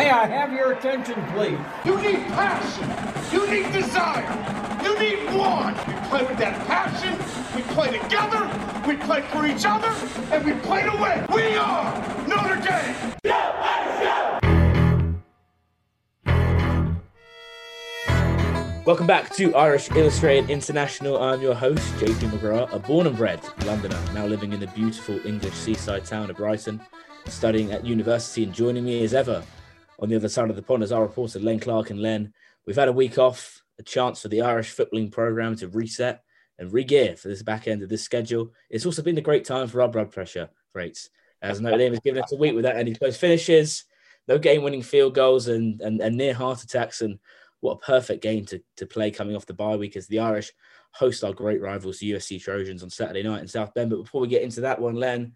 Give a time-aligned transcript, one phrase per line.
[0.00, 1.58] May I have your attention, please?
[1.84, 2.88] You need passion.
[3.30, 4.24] You need desire.
[4.82, 5.76] You need want.
[5.86, 7.18] We play with that passion.
[7.54, 8.48] We play together.
[8.88, 9.92] We play for each other.
[10.34, 11.26] And we play to win.
[11.34, 12.94] We are Notre Dame.
[18.86, 21.22] Welcome back to Irish Illustrated International.
[21.22, 25.20] I'm your host, JP McGrath, a born and bred Londoner, now living in the beautiful
[25.26, 26.80] English seaside town of Brighton,
[27.26, 29.44] studying at university and joining me as ever
[30.00, 32.32] on the other side of the pond is our reporter Len Clark and Len.
[32.66, 36.22] We've had a week off, a chance for the Irish footballing program to reset
[36.58, 38.52] and re-gear for this back end of this schedule.
[38.70, 41.10] It's also been a great time for our blood pressure rates,
[41.42, 43.84] as Notre Dame has given us a week without any close finishes,
[44.28, 47.02] no game-winning field goals, and, and, and near heart attacks.
[47.02, 47.18] And
[47.60, 50.52] what a perfect game to, to play coming off the bye week as the Irish
[50.92, 53.90] host our great rivals, the USC Trojans, on Saturday night in South Bend.
[53.90, 55.32] But before we get into that one, Len,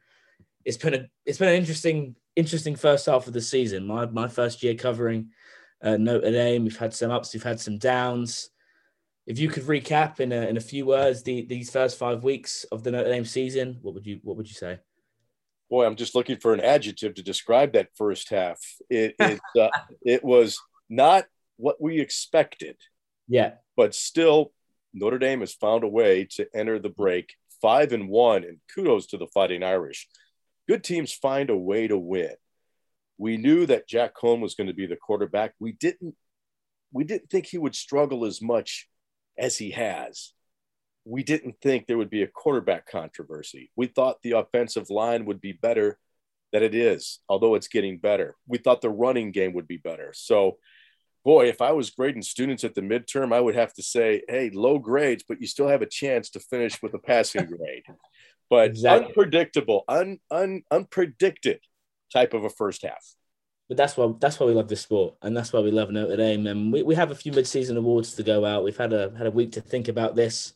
[0.65, 3.87] it's been a it's been an interesting interesting first half of the season.
[3.87, 5.31] My my first year covering
[5.83, 6.65] uh, Notre Dame.
[6.65, 8.51] We've had some ups, we've had some downs.
[9.27, 12.65] If you could recap in a, in a few words the, these first five weeks
[12.65, 14.79] of the Notre Dame season, what would you what would you say?
[15.71, 18.61] Boy, I'm just looking for an adjective to describe that first half.
[18.89, 19.71] It it uh,
[20.03, 20.59] it was
[20.89, 21.27] not
[21.57, 22.77] what we expected.
[23.29, 24.53] Yeah, but still,
[24.93, 29.07] Notre Dame has found a way to enter the break five and one, and kudos
[29.07, 30.07] to the Fighting Irish
[30.69, 32.35] good teams find a way to win.
[33.19, 35.55] We knew that Jack Coan was going to be the quarterback.
[35.59, 36.15] We didn't
[36.93, 38.89] we didn't think he would struggle as much
[39.37, 40.33] as he has.
[41.05, 43.71] We didn't think there would be a quarterback controversy.
[43.77, 45.99] We thought the offensive line would be better
[46.53, 48.37] than it is, although it's getting better.
[48.47, 50.13] We thought the running game would be better.
[50.15, 50.59] So,
[51.25, 54.51] boy, if I was grading students at the midterm, I would have to say, hey,
[54.51, 57.83] low grades, but you still have a chance to finish with a passing grade
[58.51, 59.09] but exactly.
[59.09, 61.59] unpredictable, un, un, unpredicted
[62.13, 63.15] type of a first half.
[63.69, 66.17] But that's why that's why we love this sport, and that's why we love Notre
[66.17, 66.47] Dame.
[66.47, 68.63] And we, we have a few mid-season awards to go out.
[68.63, 70.53] We've had a had a week to think about this.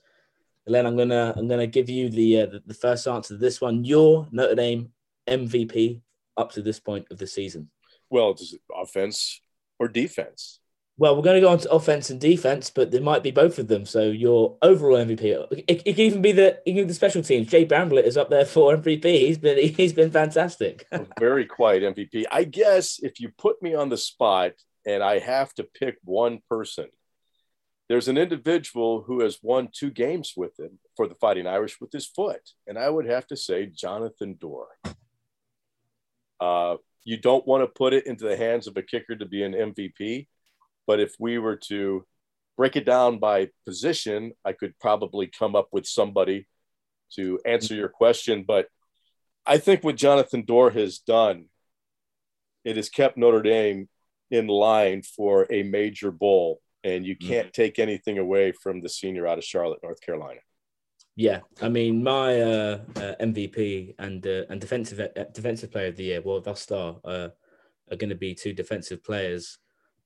[0.67, 3.39] And then I'm gonna I'm gonna give you the, uh, the the first answer to
[3.39, 3.85] this one.
[3.85, 4.93] Your Notre Dame
[5.27, 6.03] MVP
[6.37, 7.71] up to this point of the season.
[8.11, 8.37] Well,
[8.77, 9.41] offense
[9.79, 10.61] or defense.
[11.01, 13.61] Well, we're going to go on to offense and defense, but there might be both
[13.61, 13.87] of them.
[13.87, 17.47] So your overall MVP, it, it can even be the even the special teams.
[17.47, 19.05] Jay Bramblett is up there for MVP.
[19.05, 20.87] He's been he's been fantastic.
[21.21, 22.25] Very quiet MVP.
[22.33, 24.53] I guess if you put me on the spot
[24.85, 26.89] and I have to pick one person,
[27.89, 31.93] there's an individual who has won two games with him for the Fighting Irish with
[31.93, 34.95] his foot, and I would have to say Jonathan Doerer.
[36.41, 39.45] Uh, you don't want to put it into the hands of a kicker to be
[39.45, 40.27] an MVP
[40.89, 42.05] but if we were to
[42.57, 46.49] break it down by position, I could probably come up with somebody
[47.15, 48.45] to answer your question.
[48.49, 48.69] But
[49.47, 51.45] I think what Jonathan Doerer has done,
[52.65, 53.89] it has kept Notre Dame
[54.31, 56.61] in line for a major bowl.
[56.83, 57.29] And you mm-hmm.
[57.29, 60.41] can't take anything away from the senior out of Charlotte, North Carolina.
[61.17, 65.97] Yeah, I mean, my uh, uh, MVP and uh, and defensive uh, defensive player of
[65.97, 67.29] the year, well, thus far, uh,
[67.91, 69.59] are going to be two defensive players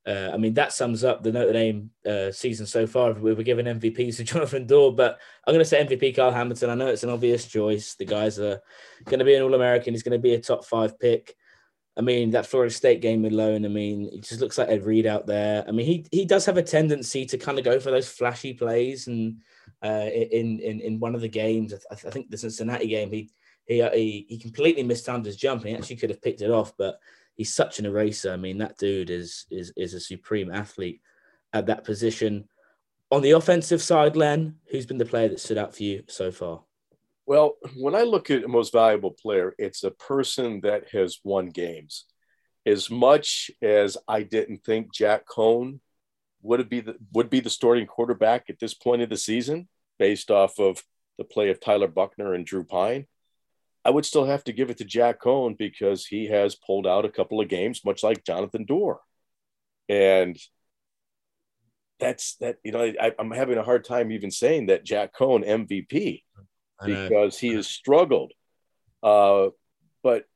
[0.05, 3.13] uh, I mean, that sums up the Notre Dame uh, season so far.
[3.13, 6.71] We were giving MVPs to Jonathan Doerer, but I'm going to say MVP Kyle Hamilton.
[6.71, 7.95] I know it's an obvious choice.
[7.95, 8.61] The guys are
[9.05, 9.95] going to be an All American.
[9.95, 11.37] He's going to be a top five pick.
[11.97, 15.07] I mean, that Florida State game alone, I mean, it just looks like Ed Reed
[15.07, 15.63] out there.
[15.69, 18.55] I mean, he he does have a tendency to kind of go for those flashy
[18.55, 19.09] plays.
[19.09, 19.43] And
[19.85, 23.13] uh, in, in in one of the games, I, th- I think the Cincinnati game,
[23.13, 23.31] he
[23.67, 25.65] he, he he completely mistimed his jump.
[25.65, 26.99] He actually could have picked it off, but
[27.34, 28.32] he's such an eraser.
[28.32, 31.00] I mean, that dude is is is a supreme athlete
[31.52, 32.49] at that position.
[33.11, 36.31] On the offensive side, Len, who's been the player that stood out for you so
[36.31, 36.62] far?
[37.26, 42.06] Well, when I look at most valuable player, it's a person that has won games.
[42.64, 45.81] As much as I didn't think Jack Coan
[46.43, 49.69] would be the would be the starting quarterback at this point of the season,
[49.99, 50.82] based off of
[51.19, 53.06] the play of Tyler Buchner and Drew Pyne,
[53.84, 57.05] I would still have to give it to Jack Coan because he has pulled out
[57.05, 58.99] a couple of games, much like Jonathan Doerer.
[59.88, 60.38] And
[61.99, 65.46] that's that, you know, I, am having a hard time even saying that Jack Coan
[65.46, 66.23] MVP
[66.84, 68.32] because he has struggled.
[69.02, 69.49] Uh,
[70.02, 70.26] but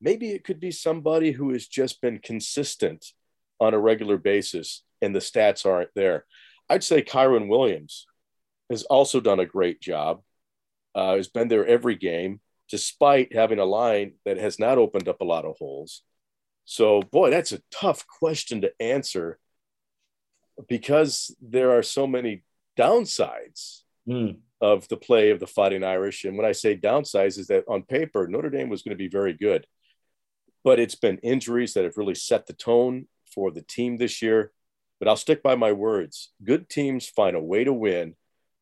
[0.00, 3.06] maybe it could be somebody who has just been consistent
[3.60, 6.24] on a regular basis and the stats aren't there.
[6.68, 8.06] I'd say Kyren Williams
[8.70, 10.22] has also done a great job
[10.94, 15.20] uh, has been there every game, despite having a line that has not opened up
[15.20, 16.02] a lot of holes.
[16.64, 19.38] So, boy, that's a tough question to answer
[20.68, 22.44] because there are so many
[22.78, 24.36] downsides mm.
[24.60, 26.24] of the play of the Fighting Irish.
[26.24, 29.08] And when I say downsides, is that on paper, Notre Dame was going to be
[29.08, 29.66] very good,
[30.64, 34.52] but it's been injuries that have really set the tone for the team this year.
[34.98, 36.30] But I'll stick by my words.
[36.44, 38.14] Good teams find a way to win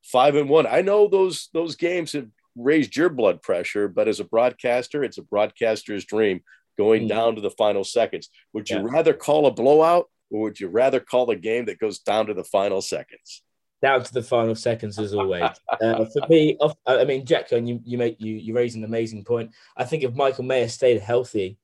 [0.03, 0.67] five and one.
[0.67, 5.19] I know those those games have raised your blood pressure, but as a broadcaster, it's
[5.19, 6.43] a broadcaster's dream
[6.79, 7.09] going mm.
[7.09, 8.29] down to the final seconds.
[8.53, 8.87] Would you yeah.
[8.87, 12.35] rather call a blowout or would you rather call a game that goes down to
[12.35, 13.43] the final seconds?
[13.83, 15.43] Down to the final seconds, as always.
[15.81, 19.25] uh, for me, I mean, Jack, and you you make you you raise an amazing
[19.25, 19.53] point.
[19.77, 21.57] I think if Michael Mayer stayed healthy,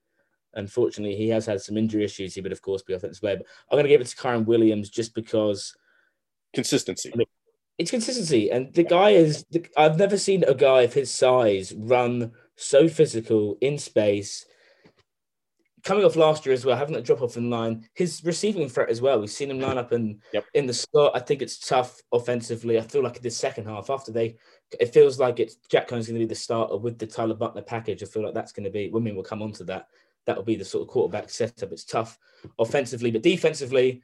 [0.55, 2.35] unfortunately, he has had some injury issues.
[2.35, 3.37] He would, of course, be offensive player.
[3.37, 5.77] But I'm going to give it to Kyren Williams just because
[6.55, 7.11] consistency.
[7.13, 7.27] I mean,
[7.79, 9.45] it's consistency, and the guy is.
[9.77, 14.47] I've never seen a guy of his size run so physical in space.
[15.85, 18.89] Coming off last year as well, having that drop off in line, his receiving threat
[18.89, 19.21] as well.
[19.21, 20.47] We've seen him line up in yep.
[20.55, 21.13] in the slot.
[21.15, 22.79] I think it's tough offensively.
[22.79, 24.37] I feel like in the second half, after they,
[24.81, 27.63] it feels like it's Jack Coan's going to be the starter with the Tyler Buchner
[27.63, 28.03] package.
[28.03, 28.89] I feel like that's going to be.
[28.89, 29.89] Women will come on to that.
[30.25, 31.71] That will be the sort of quarterback setup.
[31.71, 32.19] It's tough
[32.59, 34.03] offensively, but defensively,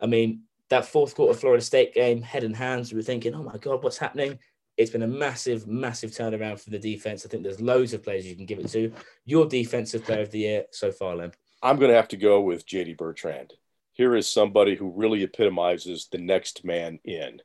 [0.00, 3.42] I mean, that fourth quarter Florida State game, head and hands, we were thinking, oh
[3.42, 4.38] my God, what's happening?
[4.76, 7.24] It's been a massive, massive turnaround for the defense.
[7.24, 8.92] I think there's loads of players you can give it to.
[9.24, 11.32] Your defensive player of the year so far, Len.
[11.62, 13.54] I'm going to have to go with JD Bertrand.
[13.92, 17.40] Here is somebody who really epitomizes the next man in.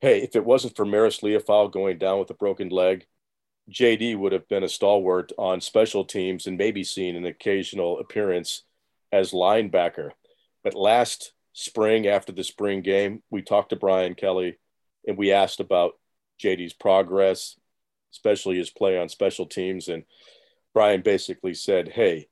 [0.00, 3.06] Hey, if it wasn't for Marist Liufau going down with a broken leg,
[3.70, 8.62] JD would have been a stalwart on special teams and maybe seen an occasional appearance
[9.12, 10.10] as linebacker.
[10.64, 14.58] But last spring after the spring game, we talked to Brian Kelly
[15.08, 15.98] and we asked about
[16.40, 17.56] JD's progress,
[18.12, 19.88] especially his play on special teams.
[19.88, 20.04] And
[20.72, 22.28] Brian basically said, Hey,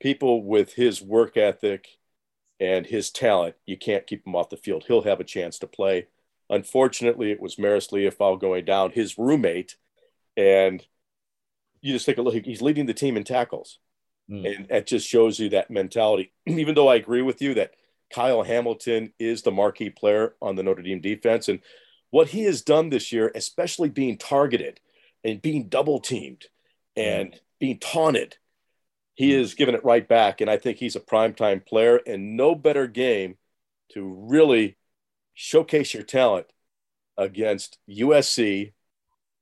[0.00, 1.86] people with his work ethic
[2.58, 4.84] and his talent, you can't keep him off the field.
[4.86, 6.06] He'll have a chance to play.
[6.48, 9.76] Unfortunately, it was Marist Liufau going down, his roommate.
[10.34, 10.82] And
[11.82, 13.78] you just take a look, he's leading the team in tackles.
[14.30, 14.56] Mm.
[14.56, 16.32] And that just shows you that mentality.
[16.46, 17.72] Even though I agree with you that
[18.10, 21.48] Kyle Hamilton is the marquee player on the Notre Dame defense.
[21.48, 21.60] And
[22.10, 24.80] what he has done this year, especially being targeted
[25.24, 26.46] and being double teamed
[26.96, 27.38] and mm.
[27.58, 28.36] being taunted,
[29.14, 29.40] he mm.
[29.40, 30.40] is giving it right back.
[30.40, 33.36] And I think he's a primetime player and no better game
[33.92, 34.76] to really
[35.34, 36.46] showcase your talent
[37.16, 38.72] against USC,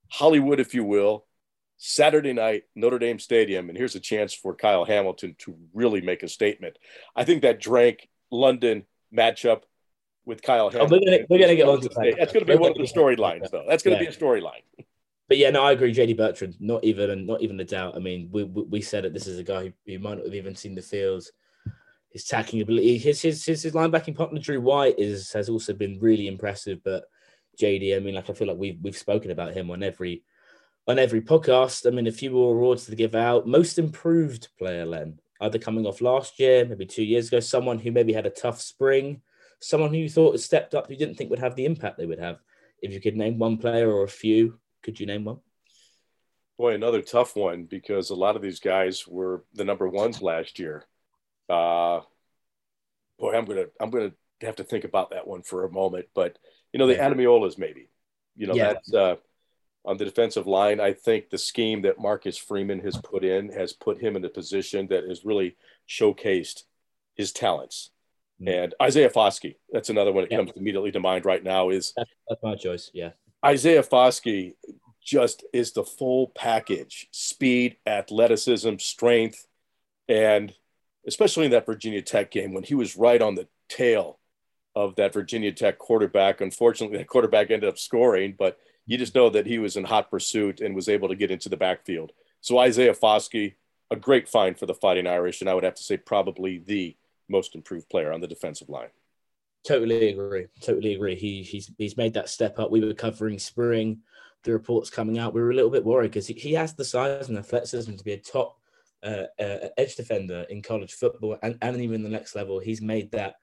[0.09, 1.27] Hollywood, if you will,
[1.79, 3.69] Saturday night, Notre Dame Stadium.
[3.69, 6.79] And here's a chance for Kyle Hamilton to really make a statement.
[7.15, 9.63] I think that Drake London matchup
[10.25, 10.99] with Kyle Hamilton.
[10.99, 12.17] Oh, we're going to get on to that.
[12.19, 13.65] That's going to be one of the storylines, though.
[13.67, 14.11] That's going to yeah.
[14.11, 14.63] be a storyline.
[15.29, 15.95] But yeah, no, I agree.
[15.95, 17.97] JD Bertrand, not even not even a doubt.
[17.97, 19.13] I mean, we we, we said it.
[19.13, 21.33] This is a guy who, who might not have even seen the fields.
[22.11, 25.99] His tackling ability, his his his, his linebacking partner Drew White is has also been
[26.01, 26.83] really impressive.
[26.85, 27.05] But
[27.61, 30.23] JD, I mean, like I feel like we've we've spoken about him on every
[30.87, 31.87] on every podcast.
[31.87, 33.49] I mean, a few more awards to give out.
[33.49, 37.93] Most improved player, Len either coming off last year, maybe two years ago, someone who
[37.93, 39.21] maybe had a tough spring,
[39.61, 42.07] someone who you thought had stepped up, you didn't think would have the impact they
[42.07, 42.39] would have.
[42.83, 45.39] If you could name one player or a few, could you name one?
[46.59, 50.59] Boy, another tough one because a lot of these guys were the number ones last
[50.59, 50.85] year.
[51.49, 52.01] Uh,
[53.19, 56.07] boy, I'm gonna I'm gonna have to think about that one for a moment.
[56.15, 56.39] But
[56.73, 57.55] you know, the yeah.
[57.59, 57.91] Maybe.
[58.37, 58.73] You know, yeah.
[58.75, 59.17] that's uh,
[59.87, 60.81] on the defensive line.
[60.81, 64.29] I think the scheme that Marcus Freeman has put in has put him in a
[64.29, 65.57] position that has really
[65.89, 66.65] showcased
[67.15, 67.91] his talents.
[68.41, 68.49] Mm-hmm.
[68.49, 70.39] And Isaiah Foskey, that's another one that yeah.
[70.39, 71.71] comes immediately to mind right now.
[71.71, 72.91] Is that's, that's my choice?
[72.93, 73.11] Yeah,
[73.45, 74.55] Isaiah Foskey
[75.03, 79.47] just is the full package: speed, athleticism, strength,
[80.09, 80.53] and
[81.07, 84.19] especially in that Virginia Tech game when he was right on the tail
[84.75, 86.41] of that Virginia Tech quarterback.
[86.41, 90.11] Unfortunately, that quarterback ended up scoring, but you just know that he was in hot
[90.11, 92.13] pursuit and was able to get into the backfield.
[92.41, 93.55] So Isaiah Foskey,
[93.91, 96.97] a great find for the Fighting Irish, and I would have to say probably the
[97.29, 98.91] most improved player on the defensive line.
[99.67, 100.47] Totally agree.
[100.61, 101.17] Totally agree.
[101.17, 102.71] He he's he's made that step up.
[102.71, 103.99] We were covering spring,
[104.45, 105.35] the reports coming out.
[105.35, 107.97] We were a little bit worried because he, he has the size and the athleticism
[107.97, 108.61] to be a top
[109.03, 112.61] uh, uh, edge defender in college football and, and even the next level.
[112.61, 113.35] He's made that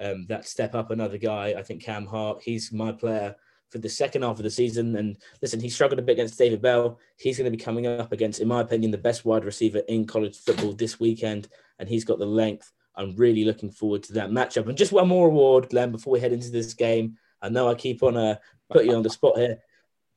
[0.00, 0.92] um, that step up.
[0.92, 2.42] Another guy, I think Cam Hart.
[2.42, 3.34] He's my player
[3.70, 4.96] for the second half of the season.
[4.96, 6.98] And listen, he struggled a bit against David Bell.
[7.18, 10.06] He's going to be coming up against, in my opinion, the best wide receiver in
[10.06, 12.70] college football this weekend, and he's got the length.
[12.96, 14.68] I'm really looking forward to that matchup.
[14.68, 17.18] And just one more award, Glenn, before we head into this game.
[17.42, 18.36] I know I keep on uh,
[18.70, 19.58] putting you on the spot here.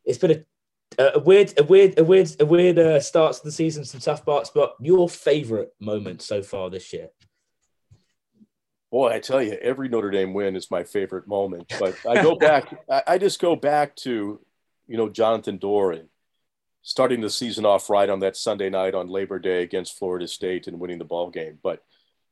[0.05, 0.45] It's been
[0.97, 3.99] a, a weird, a weird, a weird, a weird uh, start to the season, some
[3.99, 4.51] tough parts.
[4.53, 7.09] But your favorite moment so far this year?
[8.91, 11.73] Boy, I tell you, every Notre Dame win is my favorite moment.
[11.79, 12.73] But I go back,
[13.07, 14.39] I just go back to,
[14.87, 16.05] you know, Jonathan Doerer
[16.83, 20.67] starting the season off right on that Sunday night on Labor Day against Florida State
[20.67, 21.59] and winning the ball game.
[21.61, 21.83] But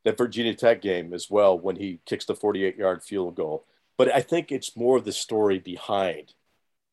[0.04, 3.66] that Virginia Tech game as well when he kicks the 48 yard field goal.
[3.98, 6.32] But I think it's more of the story behind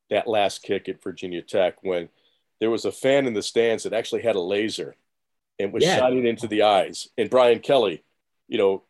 [0.09, 2.09] that last kick at Virginia Tech when
[2.59, 4.95] there was a fan in the stands that actually had a laser
[5.59, 5.99] and was yeah.
[5.99, 7.07] shining into the eyes.
[7.17, 8.03] And Brian Kelly,
[8.47, 8.83] you know,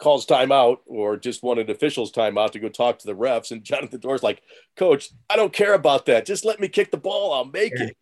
[0.00, 3.50] calls timeout or just wanted officials timeout to go talk to the refs.
[3.50, 4.42] And Jonathan Doerer's like,
[4.76, 6.26] Coach, I don't care about that.
[6.26, 7.32] Just let me kick the ball.
[7.32, 7.96] I'll make it.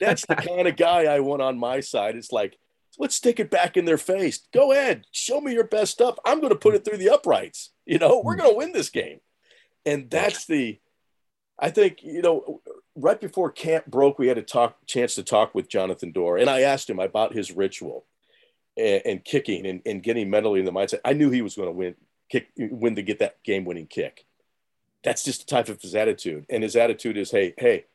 [0.00, 2.16] That's the kind of guy I want on my side.
[2.16, 2.58] It's like,
[2.98, 4.46] let's stick it back in their face.
[4.52, 6.18] Go ahead, show me your best stuff.
[6.24, 7.70] I'm going to put it through the uprights.
[7.86, 9.20] You know, we're going to win this game.
[9.86, 10.78] And that's the,
[11.58, 12.60] I think, you know,
[12.94, 16.40] right before camp broke, we had a talk chance to talk with Jonathan Doerer.
[16.40, 18.04] And I asked him about his ritual
[18.76, 21.00] and, and kicking and, and, getting mentally in the mindset.
[21.04, 21.94] I knew he was going to win,
[22.30, 24.24] kick, win to get that game winning kick.
[25.04, 26.46] That's just the type of his attitude.
[26.48, 27.86] And his attitude is, hey, hey,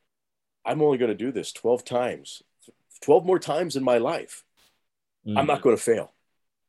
[0.65, 2.43] I'm only going to do this 12 times,
[3.01, 4.43] 12 more times in my life.
[5.25, 5.38] Mm.
[5.38, 6.13] I'm not going to fail.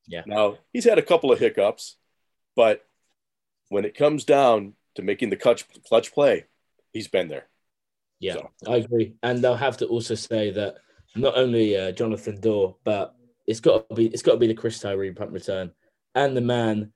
[0.07, 0.23] Yeah.
[0.27, 1.97] Now, he's had a couple of hiccups,
[2.57, 2.87] but
[3.69, 6.47] when it comes down to making the clutch, clutch play,
[6.93, 7.47] he's been there.
[8.21, 8.51] Yeah, so.
[8.67, 9.15] I agree.
[9.23, 10.77] And I'll have to also say that
[11.15, 13.15] not only uh, Jonathan Doerer, but
[13.49, 15.73] it's got to be it's got to be the Chris Tyree punt return
[16.15, 16.93] and the man,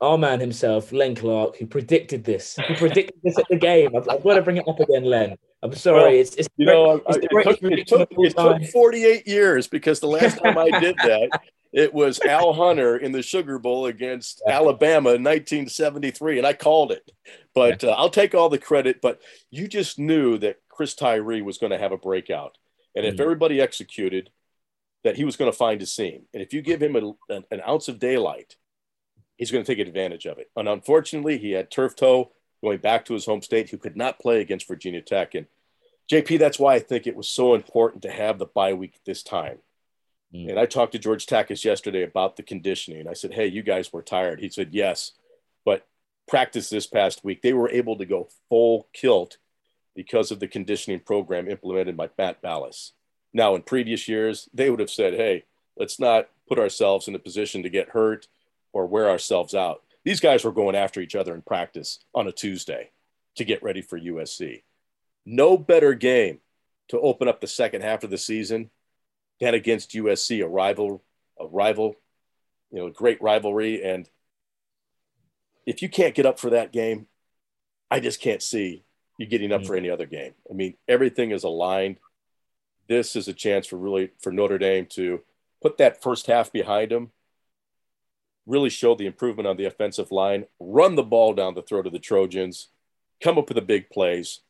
[0.00, 2.56] our man himself, Len Clark, who predicted this.
[2.66, 3.94] Who predicted this at the game.
[3.96, 5.36] I've, I've, got to bring it up again, Len.
[5.62, 6.02] I'm sorry.
[6.02, 10.00] Well, it's, it's you know it's it, took, it, took, it took 48 years because
[10.00, 11.40] the last time I did that,
[11.72, 14.54] it was Al Hunter in the Sugar Bowl against yeah.
[14.54, 17.08] Alabama in 1973, and I called it.
[17.54, 17.90] But yeah.
[17.90, 19.00] uh, I'll take all the credit.
[19.00, 22.58] But you just knew that Chris Tyree was going to have a breakout,
[22.96, 23.20] and if mm.
[23.20, 24.30] everybody executed,
[25.04, 26.22] that he was going to find a seam.
[26.32, 28.56] And if you give him a, an, an ounce of daylight,
[29.36, 30.50] he's going to take advantage of it.
[30.56, 32.32] And unfortunately, he had turf toe
[32.62, 35.34] going back to his home state, who could not play against Virginia Tech.
[35.34, 35.46] And
[36.10, 39.22] JP, that's why I think it was so important to have the bye week this
[39.22, 39.58] time.
[40.34, 40.50] Mm.
[40.50, 43.08] And I talked to George Takacs yesterday about the conditioning.
[43.08, 44.40] I said, Hey, you guys were tired.
[44.40, 45.12] He said, Yes.
[45.64, 45.86] But
[46.28, 49.38] practice this past week, they were able to go full kilt
[49.94, 52.92] because of the conditioning program implemented by Matt Balis.
[53.32, 55.44] Now, in previous years, they would have said, Hey,
[55.76, 58.26] let's not put ourselves in a position to get hurt
[58.72, 59.82] or wear ourselves out.
[60.04, 62.90] These guys were going after each other in practice on a Tuesday
[63.36, 64.62] to get ready for USC.
[65.24, 66.40] No better game
[66.88, 68.70] to open up the second half of the season
[69.40, 71.02] than against USC, a rival,
[71.38, 71.94] a rival,
[72.70, 73.82] you know, a great rivalry.
[73.82, 74.08] And
[75.66, 77.06] if you can't get up for that game,
[77.90, 78.84] I just can't see
[79.18, 79.68] you getting up mm-hmm.
[79.68, 80.34] for any other game.
[80.50, 81.96] I mean, everything is aligned.
[82.88, 85.22] This is a chance for really for Notre Dame to
[85.60, 87.12] put that first half behind them
[88.46, 91.92] really show the improvement on the offensive line, run the ball down the throat of
[91.92, 92.68] the Trojans,
[93.22, 94.40] come up with the big plays,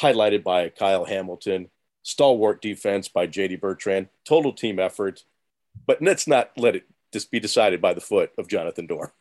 [0.00, 1.70] highlighted by Kyle Hamilton,
[2.02, 5.24] stalwart defense by JD Bertrand, total team effort.
[5.86, 9.12] But let's not let it just be decided by the foot of Jonathan Doerer.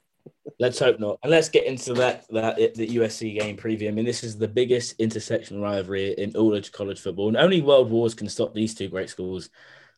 [0.59, 1.19] Let's hope not.
[1.23, 3.87] And let's get into that that the USC game preview.
[3.87, 7.61] I mean, this is the biggest intersection rivalry in all of college football, and only
[7.61, 9.49] world wars can stop these two great schools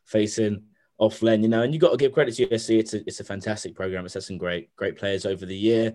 [0.06, 0.64] facing
[0.98, 2.78] off Len, you know, and you got to give credit to USC.
[2.78, 4.04] It's a, it's a fantastic program.
[4.04, 5.94] It's had some great, great players over the year.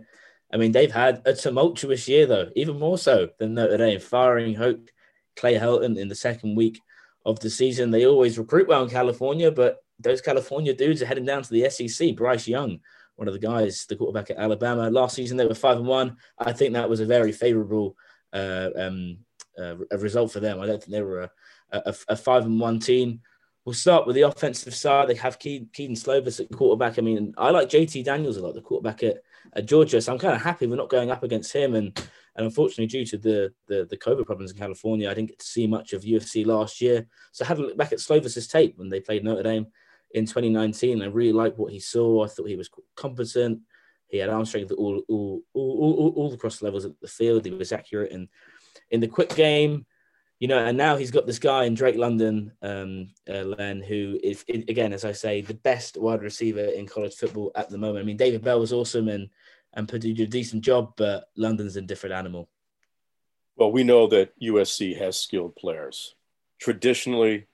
[0.52, 4.56] I mean, they've had a tumultuous year, though, even more so than Notre Dame, firing
[4.56, 4.90] Hoke,
[5.36, 6.80] Clay Helton in the second week
[7.24, 7.92] of the season.
[7.92, 11.70] They always recruit well in California, but those California dudes are heading down to the
[11.70, 12.16] SEC.
[12.16, 12.80] Bryce Young,
[13.16, 14.90] one of the guys, the quarterback at Alabama.
[14.90, 16.18] Last season, they were five and one.
[16.38, 17.96] I think that was a very favorable
[18.34, 19.18] uh, um,
[19.58, 20.60] uh, result for them.
[20.60, 21.32] I don't think they were a,
[21.72, 23.22] a, a five and one team.
[23.64, 25.08] We'll start with the offensive side.
[25.08, 27.00] They have Kedon Slovis at quarterback.
[27.00, 30.00] I mean, I like JT Daniels a lot, the quarterback at, at Georgia.
[30.02, 31.74] So I'm kind of happy we're not going up against him.
[31.74, 32.00] And
[32.36, 35.46] and unfortunately, due to the, the, the COVID problems in California, I didn't get to
[35.46, 37.08] see much of USC last year.
[37.32, 39.68] So I had a look back at Slovis's tape when they played Notre Dame
[40.16, 41.02] in 2019.
[41.02, 42.24] I really liked what he saw.
[42.24, 43.60] I thought he was competent.
[44.08, 47.46] He had arm strength all all, all, all, across levels of the field.
[47.46, 48.28] He was accurate and
[48.92, 49.86] in the quick game
[50.40, 54.20] you know, and now he's got this guy in Drake London, um, uh, Len, who
[54.22, 58.04] is again, as I say, the best wide receiver in college football at the moment.
[58.04, 59.30] I mean, David Bell was awesome and
[59.74, 62.50] and Purdue did a decent job, but London's a different animal.
[63.58, 66.16] Well, we know that USC has skilled players.
[66.60, 67.48] Traditionally,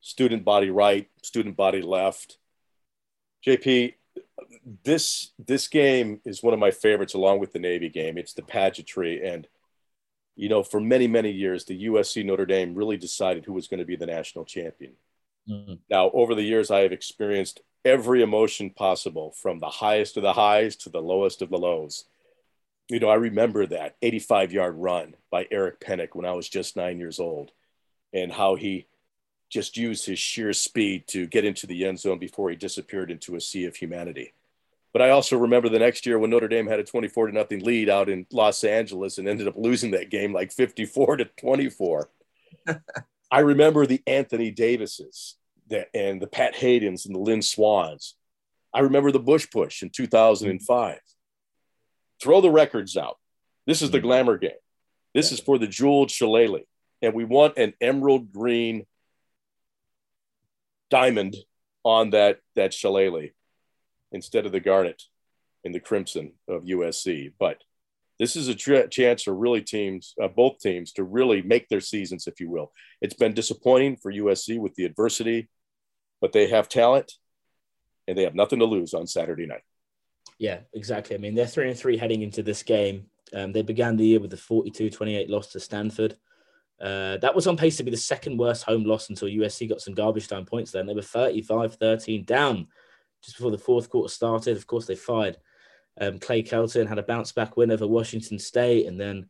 [0.00, 2.38] student body right, student body left.
[3.46, 3.94] JP,
[4.84, 8.18] this this game is one of my favorites, along with the Navy game.
[8.18, 9.46] It's the pageantry and
[10.38, 13.80] you know, for many, many years, the USC Notre Dame really decided who was going
[13.80, 14.92] to be the national champion.
[15.50, 15.74] Mm-hmm.
[15.90, 20.32] Now, over the years, I have experienced every emotion possible from the highest of the
[20.32, 22.04] highs to the lowest of the lows.
[22.88, 26.76] You know, I remember that 85 yard run by Eric Penick when I was just
[26.76, 27.50] nine years old
[28.12, 28.86] and how he
[29.48, 33.36] just used his sheer speed to get into the end zone before he disappeared into
[33.36, 34.34] a sea of humanity.
[34.92, 37.60] But I also remember the next year when Notre Dame had a 24 to nothing
[37.60, 42.10] lead out in Los Angeles and ended up losing that game like 54 to 24.
[43.30, 45.36] I remember the Anthony Davises
[45.94, 48.14] and the Pat Haydens and the Lynn Swanns.
[48.72, 50.98] I remember the Bush Push in 2005.
[52.20, 53.18] Throw the records out.
[53.66, 54.02] This is the mm.
[54.02, 54.50] glamour game.
[55.14, 56.64] This is for the jeweled shillelagh.
[57.02, 58.86] And we want an emerald green
[60.90, 61.36] diamond
[61.84, 63.30] on that, that shillelagh
[64.12, 65.02] instead of the garnet
[65.64, 67.32] and the crimson of USC.
[67.38, 67.62] But
[68.18, 72.26] this is a chance for really teams, uh, both teams, to really make their seasons,
[72.26, 72.72] if you will.
[73.00, 75.48] It's been disappointing for USC with the adversity,
[76.20, 77.12] but they have talent
[78.08, 79.62] and they have nothing to lose on Saturday night.
[80.38, 81.16] Yeah, exactly.
[81.16, 83.06] I mean, they're three and three heading into this game.
[83.32, 86.16] Um, they began the year with a 42 28 loss to Stanford.
[86.80, 89.80] Uh, that was on pace to be the second worst home loss until USC got
[89.80, 90.86] some garbage time points then.
[90.86, 92.68] They were 35 13 down
[93.22, 94.56] just before the fourth quarter started.
[94.56, 95.38] Of course, they fired
[96.00, 99.26] um, Clay Helton, had a bounce back win over Washington State, and then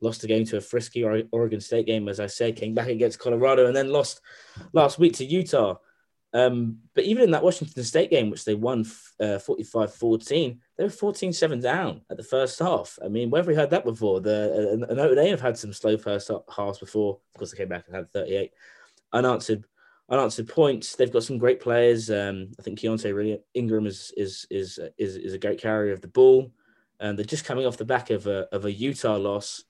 [0.00, 3.18] lost the game to a frisky Oregon State game, as I said, came back against
[3.18, 4.20] Colorado, and then lost
[4.72, 5.76] last week to Utah.
[6.32, 8.86] Um, but even in that Washington State game, which they won
[9.20, 12.98] uh, 45 uh, 14, they were 14 7 down at the first half.
[13.04, 14.20] I mean, where have we heard that before?
[14.20, 17.20] The uh, Notre Dame have had some slow first halves before.
[17.32, 18.50] Of course, they came back and had 38
[19.12, 19.64] unanswered
[20.10, 20.96] unanswered points.
[20.96, 22.10] They've got some great players.
[22.10, 26.00] Um, I think Keaontay really Ingram is is is is is a great carrier of
[26.00, 26.50] the ball.
[26.98, 29.62] And they're just coming off the back of a of a Utah loss.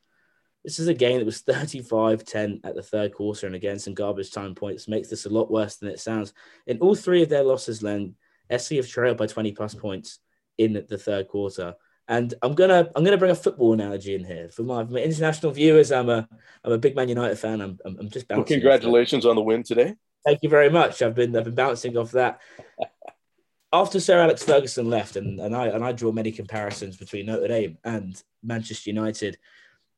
[0.64, 4.30] This is a game that was 35-10 at the third quarter, and again, some garbage
[4.30, 6.32] time points makes this a lot worse than it sounds.
[6.66, 8.14] In all three of their losses, Len,
[8.56, 10.20] SC have trailed by 20 plus points
[10.58, 11.74] in the third quarter.
[12.08, 15.52] And I'm gonna I'm gonna bring a football analogy in here for my, my international
[15.52, 15.92] viewers.
[15.92, 16.28] I'm a
[16.64, 17.60] I'm a big Man United fan.
[17.60, 18.40] I'm I'm, I'm just bouncing.
[18.40, 19.94] Well, congratulations on the win today.
[20.24, 21.00] Thank you very much.
[21.00, 22.40] I've been I've been bouncing off that.
[23.72, 27.48] After Sir Alex Ferguson left, and, and I and I draw many comparisons between Notre
[27.48, 29.38] Dame and Manchester United.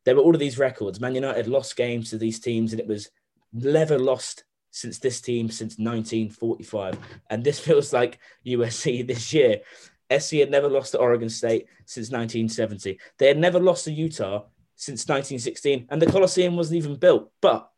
[0.04, 1.00] There were all of these records.
[1.00, 3.10] Man United lost games to these teams, and it was
[3.52, 6.98] never lost since this team since 1945.
[7.30, 9.60] And this feels like USC this year.
[10.18, 12.98] SC had never lost to Oregon State since 1970.
[13.18, 14.44] They had never lost to Utah
[14.76, 17.30] since 1916, and the Coliseum wasn't even built.
[17.40, 17.70] But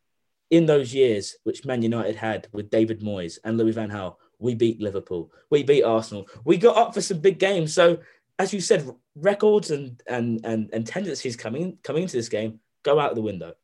[0.50, 4.54] in those years which Man United had with David Moyes and Louis Van Gaal, we
[4.54, 7.74] beat Liverpool, we beat Arsenal, we got up for some big games.
[7.74, 7.98] So,
[8.38, 12.98] as you said, records and and and, and tendencies coming coming into this game go
[13.00, 13.54] out the window.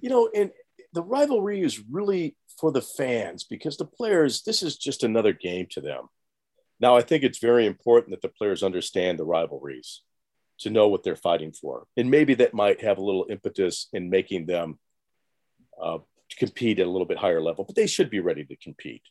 [0.00, 0.50] You know, and
[0.92, 5.66] the rivalry is really for the fans because the players, this is just another game
[5.70, 6.08] to them.
[6.78, 10.02] Now, I think it's very important that the players understand the rivalries
[10.60, 11.86] to know what they're fighting for.
[11.96, 14.78] And maybe that might have a little impetus in making them
[15.80, 15.98] uh,
[16.38, 19.02] compete at a little bit higher level, but they should be ready to compete.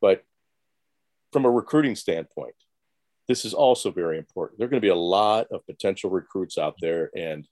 [0.00, 0.24] But
[1.32, 2.54] from a recruiting standpoint,
[3.28, 4.58] this is also very important.
[4.58, 7.46] There are going to be a lot of potential recruits out there, and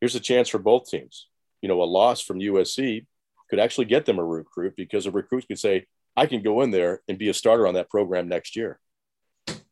[0.00, 1.28] here's a chance for both teams.
[1.62, 3.06] You know, a loss from USC
[3.48, 6.70] could actually get them a recruit because a recruit could say, I can go in
[6.70, 8.78] there and be a starter on that program next year.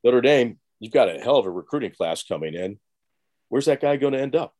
[0.05, 2.79] Notre Dame, you've got a hell of a recruiting class coming in.
[3.49, 4.55] Where's that guy going to end up?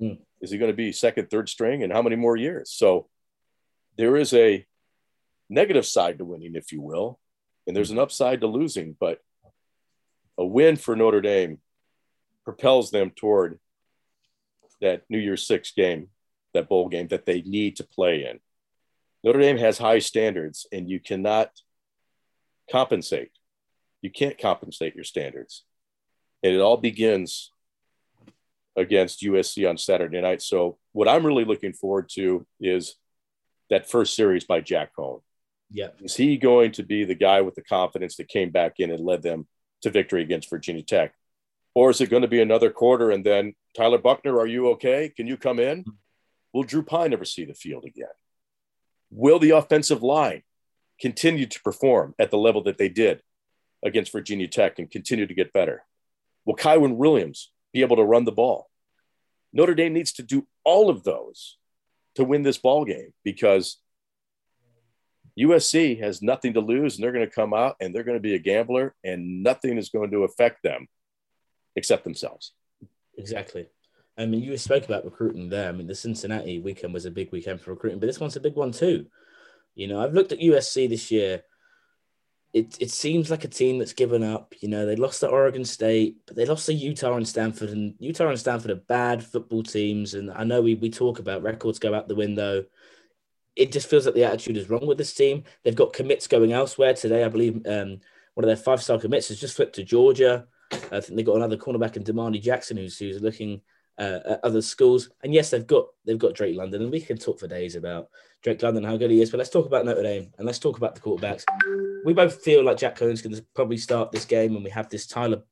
[0.00, 0.18] Mm.
[0.40, 2.70] Is he going to be second, third string, and how many more years?
[2.72, 3.08] So
[3.96, 4.64] there is a
[5.50, 7.18] negative side to winning, if you will,
[7.66, 8.96] and there's an upside to losing.
[8.98, 9.18] But
[10.38, 11.58] a win for Notre Dame
[12.44, 13.58] propels them toward
[14.80, 16.08] that New Year's Six game,
[16.54, 18.38] that bowl game that they need to play in.
[19.24, 21.50] Notre Dame has high standards, and you cannot
[22.70, 23.30] compensate.
[24.02, 25.64] You can't compensate your standards.
[26.42, 27.52] And it all begins
[28.76, 30.40] against USC on Saturday night.
[30.40, 32.94] So, what I'm really looking forward to is
[33.70, 35.20] that first series by Jack Coan.
[35.70, 35.88] Yeah.
[36.00, 39.04] Is he going to be the guy with the confidence that came back in and
[39.04, 39.46] led them
[39.82, 41.12] to victory against Virginia Tech?
[41.74, 45.12] Or is it going to be another quarter and then Tyler Buchner, are you okay?
[45.14, 45.80] Can you come in?
[45.80, 45.90] Mm-hmm.
[46.52, 48.06] Will Drew Pyne never see the field again?
[49.10, 50.42] Will the offensive line
[51.00, 53.22] continue to perform at the level that they did
[53.84, 55.84] against Virginia Tech and continue to get better?
[56.44, 58.68] Will Kyren Williams be able to run the ball?
[59.52, 61.56] Notre Dame needs to do all of those
[62.16, 63.78] to win this ball game because
[65.38, 68.22] USC has nothing to lose and they're going to come out and they're going to
[68.22, 70.88] be a gambler and nothing is going to affect them
[71.76, 72.52] except themselves.
[73.16, 73.68] Exactly.
[74.18, 75.68] I mean, you spoke about recruiting there.
[75.68, 78.40] I mean, the Cincinnati weekend was a big weekend for recruiting, but this one's a
[78.40, 79.06] big one too.
[79.76, 81.44] You know, I've looked at USC this year.
[82.52, 84.54] It, it seems like a team that's given up.
[84.58, 87.68] You know, they lost to Oregon State, but they lost to Utah and Stanford.
[87.70, 90.14] And Utah and Stanford are bad football teams.
[90.14, 92.64] And I know we, we talk about records go out the window.
[93.54, 95.44] It just feels like the attitude is wrong with this team.
[95.62, 97.22] They've got commits going elsewhere today.
[97.22, 98.00] I believe um,
[98.34, 100.46] one of their five star commits has just flipped to Georgia.
[100.72, 103.60] I think they've got another cornerback in Domani Jackson who's, who's looking
[103.98, 105.10] uh, at other schools.
[105.22, 108.08] And yes, they've got they've got Drake London, and we can talk for days about
[108.42, 109.30] Drake London how good he is.
[109.30, 111.44] But let's talk about Notre Dame and let's talk about the quarterbacks.
[112.04, 114.88] We both feel like Jack Coan's going to probably start this game, and we have
[114.88, 115.42] this Tyler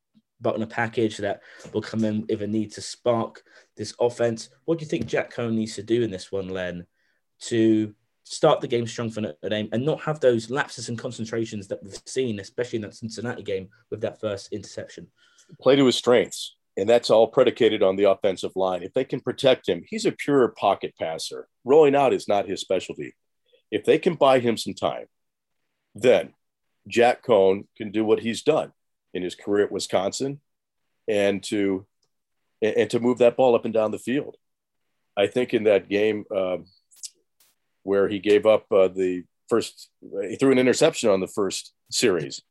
[0.41, 1.41] Buchner package that
[1.73, 3.43] will come in if a need to spark
[3.77, 4.51] this offense.
[4.65, 6.87] What do you think Jack Coan needs to do in this one, Len,
[7.43, 11.69] to start the game strong for Notre Dame and not have those lapses and concentrations
[11.69, 15.09] that we've seen, especially in that Cincinnati game with that first interception?
[15.61, 18.83] Play to his strengths and that's all predicated on the offensive line.
[18.83, 21.49] If they can protect him, he's a pure pocket passer.
[21.65, 23.15] Rolling out is not his specialty.
[23.71, 25.07] If they can buy him some time,
[25.95, 26.35] then
[26.87, 28.73] Jack Coan can do what he's done
[29.15, 30.41] in his career at Wisconsin
[31.09, 31.87] and to
[32.63, 34.37] and to move that ball up and down the field.
[35.17, 36.59] I think in that game uh,
[37.83, 42.43] where he gave up uh, the first, he threw an interception on the first series.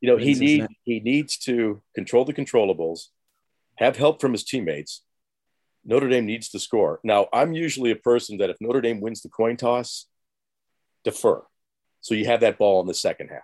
[0.00, 3.06] You know, he need he needs to control the controllables
[3.76, 5.02] have help from his teammates.
[5.84, 7.00] Notre Dame needs to score.
[7.04, 10.06] Now, I'm usually a person that if Notre Dame wins the coin toss,
[11.04, 11.42] defer.
[12.00, 13.42] So you have that ball in the second half.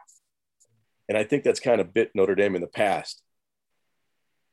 [1.08, 3.22] And I think that's kind of bit Notre Dame in the past.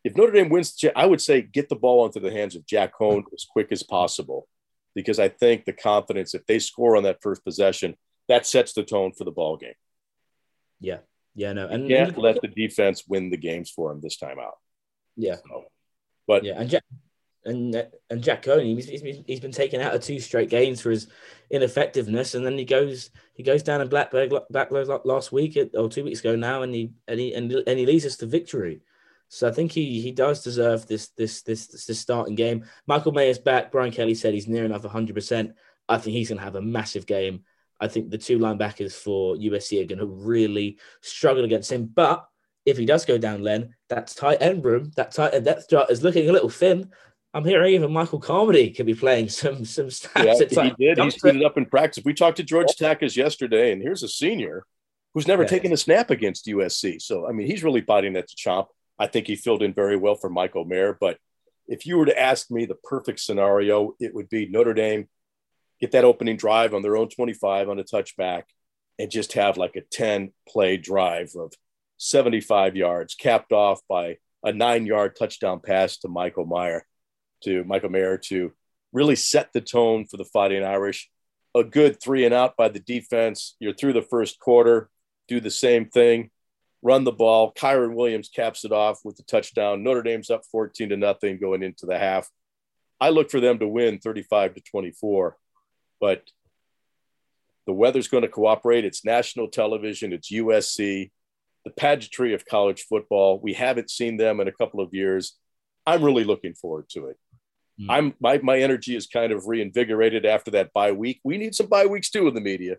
[0.04, 2.94] If Notre Dame wins, I would say get the ball into the hands of Jack
[2.98, 4.48] Coan as quick as possible,
[4.96, 7.96] because I think the confidence, if they score on that first possession,
[8.28, 9.74] that sets the tone for the ball game.
[10.80, 11.00] Yeah.
[11.36, 11.68] Yeah, no.
[11.68, 14.58] And you can't let the defense win the games for him this time out.
[15.18, 15.36] Yeah.
[15.36, 15.66] So,
[16.28, 16.84] but yeah, and Jack
[17.44, 20.80] and and Jack Coney, he's, he's been, he's been taken out of two straight games
[20.80, 21.08] for his
[21.50, 25.90] ineffectiveness, and then he goes he goes down in Blacksburg Blacksburg last week uh, or
[25.90, 28.82] two weeks ago now, and he and he and, and he leads us to victory.
[29.30, 32.66] So I think he he does deserve this this this this starting game.
[32.86, 33.72] Michael Mayer's back.
[33.72, 35.14] Brian Kelly said he's near enough 100.
[35.14, 35.56] percent
[35.90, 37.44] I think he's going to have a massive game.
[37.80, 42.28] I think the two linebackers for USC are going to really struggle against him, but
[42.66, 45.90] if he does go down, Len, that tight end room, that tight end depth chart
[45.90, 46.92] is looking a little thin.
[47.34, 50.24] I'm hearing even Michael Carmody could be playing some some stats.
[50.24, 50.98] Yeah, it's he like, did.
[50.98, 52.04] He suited up in practice.
[52.04, 54.64] We talked to George Takacs yesterday, and here's a senior
[55.14, 55.50] who's never yeah.
[55.50, 57.02] taken a snap against USC.
[57.02, 58.68] So I mean, he's really biting at the chomp.
[59.00, 60.98] I think he filled in very well for Michael Mayer.
[61.00, 61.18] But
[61.68, 65.08] if you were to ask me the perfect scenario, it would be Notre Dame
[65.80, 68.44] get that opening drive on their own 25 on a touchback
[69.00, 71.54] and just have like a 10 play drive of
[71.98, 76.86] 75 yards, capped off by a nine yard touchdown pass to Michael Mayer,
[77.44, 78.54] to Michael Mayer to
[78.94, 81.10] really set the tone for the Fighting Irish.
[81.56, 83.56] A good three and out by the defense.
[83.60, 84.90] You're through the first quarter,
[85.28, 86.30] do the same thing,
[86.82, 87.54] run the ball.
[87.54, 89.84] Kyren Williams caps it off with the touchdown.
[89.84, 92.30] Notre Dame's up 14 to nothing going into the half.
[93.00, 95.38] I look for them to win 35 to 24,
[96.00, 96.24] but
[97.66, 98.86] the weather's going to cooperate.
[98.86, 101.12] It's national television, it's USC
[101.68, 103.40] the pageantry of college football.
[103.44, 105.38] We haven't seen them in a couple of years.
[105.86, 107.18] I'm really looking forward to it.
[107.82, 107.86] Mm.
[107.90, 111.20] I'm my my energy is kind of reinvigorated after that bye week.
[111.26, 112.78] We need some bye weeks too in the media.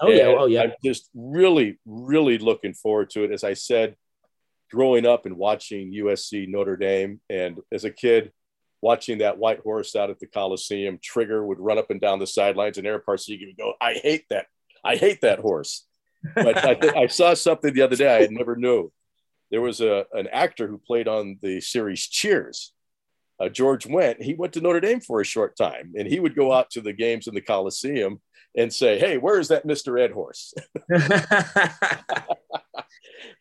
[0.00, 0.62] Oh yeah, oh yeah.
[0.62, 3.32] I'm just really, really looking forward to it.
[3.32, 3.96] As I said,
[4.70, 8.30] growing up and watching USC Notre Dame, and as a kid,
[8.80, 12.26] watching that white horse out at the Coliseum, Trigger would run up and down the
[12.28, 14.46] sidelines, and Ara Parseghian would go, "I hate that,
[14.84, 15.88] I hate that horse."
[16.34, 18.92] But I, th- I saw something the other day I had never knew.
[19.50, 22.72] There was a an actor who played on the series Cheers.
[23.40, 24.22] Uh, George Wendt.
[24.22, 26.80] He went to Notre Dame for a short time, and he would go out to
[26.80, 28.20] the games in the Coliseum
[28.56, 30.54] and say, "Hey, where is that Mister Ed horse?"
[30.88, 31.02] and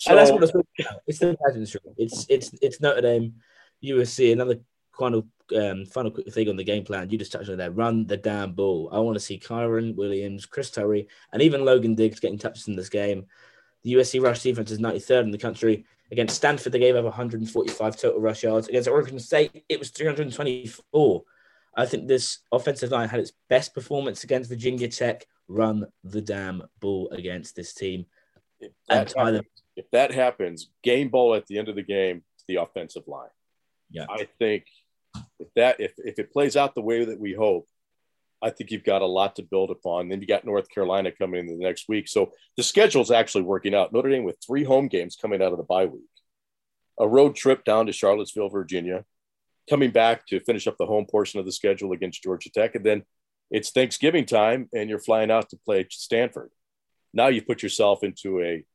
[0.05, 1.01] that's what it's about.
[1.07, 1.81] It's the pageantry.
[1.97, 3.35] It's it's it's Notre Dame,
[3.83, 4.33] USC.
[4.33, 4.59] Another
[4.97, 7.09] final um, final quick thing on the game plan.
[7.09, 7.71] You just touched on there.
[7.71, 8.89] Run the damn ball.
[8.91, 12.75] I want to see Kyren Williams, Chris Tyree, and even Logan Diggs getting touches in
[12.75, 13.25] this game.
[13.83, 15.85] The USC rush defense is 93rd in the country.
[16.11, 18.67] Against Stanford, they gave up 145 total rush yards.
[18.67, 21.23] Against Oregon State, it was 324.
[21.75, 25.25] I think this offensive line had its best performance against Virginia Tech.
[25.47, 28.05] Run the damn ball against this team.
[28.59, 31.83] if And that, Tyler, happens, if that happens, game ball at the end of the
[31.83, 33.29] game to the offensive line.
[33.89, 34.05] yeah.
[34.09, 34.65] I think
[35.39, 37.67] if that if, if it plays out the way that we hope,
[38.41, 40.09] I think you've got a lot to build upon.
[40.09, 42.07] Then you got North Carolina coming in the next week.
[42.07, 43.93] So the schedule's actually working out.
[43.93, 46.01] Notre Dame with three home games coming out of the bye week,
[46.99, 49.05] a road trip down to Charlottesville, Virginia,
[49.69, 52.75] coming back to finish up the home portion of the schedule against Georgia Tech.
[52.75, 53.03] And then
[53.51, 56.49] it's Thanksgiving time and you're flying out to play Stanford.
[57.13, 58.65] Now you put yourself into a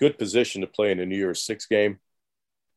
[0.00, 1.98] good position to play in a New Year's Six game.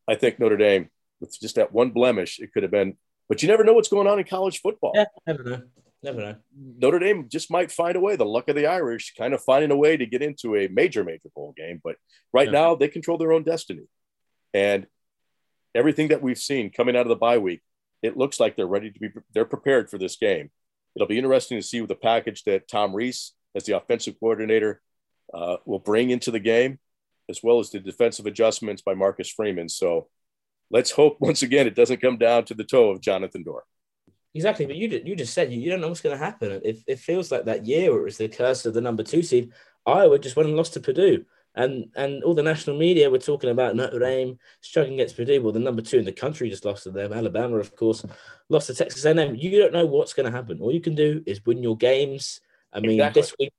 [0.07, 2.97] I think Notre Dame, with just that one blemish, it could have been,
[3.29, 4.91] but you never know what's going on in college football.
[4.95, 5.61] Yeah, never know.
[6.03, 6.35] Never know.
[6.77, 8.15] Notre Dame just might find a way.
[8.15, 11.03] The luck of the Irish, kind of finding a way to get into a major,
[11.03, 11.81] major bowl game.
[11.83, 11.95] But
[12.31, 12.51] right Yeah.
[12.51, 13.87] now, they control their own destiny.
[14.53, 14.85] And
[15.73, 17.61] everything that we've seen coming out of the bye week,
[18.03, 19.09] it looks like they're ready to be.
[19.33, 20.51] They're prepared for this game.
[20.95, 24.81] It'll be interesting to see what the package that Tom Rees, as the offensive coordinator,
[25.33, 26.79] uh, will bring into the game,
[27.27, 29.69] as well as the defensive adjustments by Marcus Freeman.
[29.69, 30.07] So
[30.69, 33.61] let's hope once again it doesn't come down to the toe of Jonathan Doerer.
[34.33, 36.59] Exactly, but you did, you just said you, you don't know what's going to happen.
[36.63, 39.23] It, it feels like that year where it was the curse of the number two
[39.23, 39.51] seed.
[39.85, 41.23] Iowa just went and lost to Purdue,
[41.55, 45.41] and and all the national media were talking about Notre Dame struggling against Purdue.
[45.41, 47.13] Well, the number two in the country just lost to them.
[47.13, 48.03] Alabama, of course,
[48.49, 49.35] lost to Texas A&M.
[49.35, 50.59] You don't know what's going to happen.
[50.59, 52.41] All you can do is win your games.
[52.73, 53.21] I mean, Exactly.
[53.21, 53.53] this week,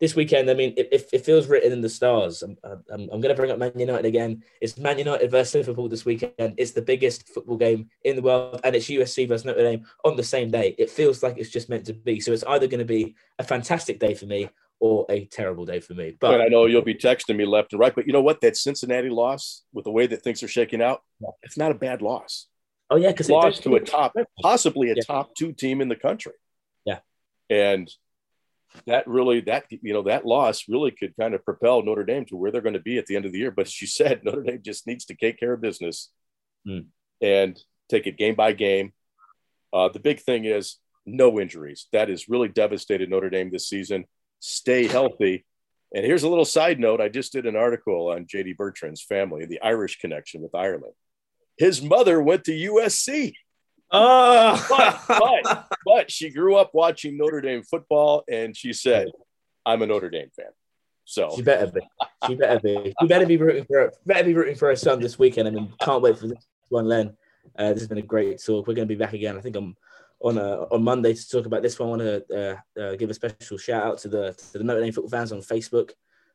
[0.00, 2.42] this weekend, I mean, it, it, it feels written in the stars.
[2.42, 4.44] I'm, I'm, I'm going to bring up Man United again.
[4.60, 6.54] It's Man United versus Liverpool this weekend.
[6.56, 10.16] It's the biggest football game in the world, and it's USC versus Notre Dame on
[10.16, 10.74] the same day.
[10.78, 12.20] It feels like it's just meant to be.
[12.20, 14.48] So it's either going to be a fantastic day for me
[14.80, 16.16] or a terrible day for me.
[16.20, 17.92] But I know you'll be texting me left and right.
[17.92, 18.40] But you know what?
[18.42, 21.02] That Cincinnati loss, with the way that things are shaking out,
[21.42, 22.46] it's not a bad loss.
[22.88, 25.02] oh yeah, because Lost to a top, possibly a Yeah.
[25.04, 26.34] top two team in the country.
[26.84, 27.00] Yeah.
[27.50, 27.90] And
[28.86, 32.36] that really, that you know, that loss really could kind of propel Notre Dame to
[32.36, 33.50] where they're going to be at the end of the year.
[33.50, 36.10] But you said, Notre Dame just needs to take care of business
[36.66, 36.80] Hmm.
[37.22, 38.92] and take it game by game.
[39.72, 40.76] Uh, the big thing is
[41.06, 41.86] no injuries.
[41.92, 44.04] That has really devastated Notre Dame this season.
[44.40, 45.44] Stay healthy.
[45.94, 47.00] And here's a little side note.
[47.00, 50.92] I just did an article on JD Bertrand's family, the Irish connection with Ireland.
[51.56, 53.32] His mother went to USC,
[53.90, 59.08] Oh, but, but, but she grew up watching Notre Dame football and she said,
[59.64, 60.50] I'm a Notre Dame fan.
[61.04, 61.80] So She better be.
[62.26, 62.94] She better be.
[63.00, 63.92] You better be rooting for her.
[64.04, 65.48] Better be rooting for her son this weekend.
[65.48, 67.16] I mean, can't wait for this one, Len.
[67.58, 68.66] Uh, this has been a great talk.
[68.66, 69.36] We're going to be back again.
[69.36, 69.74] I think I'm
[70.20, 71.88] on uh, on Monday to talk about this one.
[71.88, 74.82] I want to uh, uh, give a special shout out to the to the Notre
[74.82, 75.92] Dame football fans on Facebook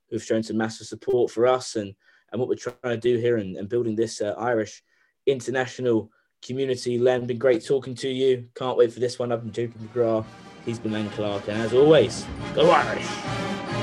[0.10, 1.94] who've shown some massive support for us and
[2.32, 4.84] and what we're trying to do here and, and building this uh, Irish
[5.28, 6.10] international
[6.44, 7.00] community.
[7.00, 8.48] Len, been great talking to you.
[8.56, 9.32] Can't wait for this one.
[9.32, 10.26] I've been Jacob McGrath.
[10.66, 13.83] He's been Len Clark, and as always, go Irish.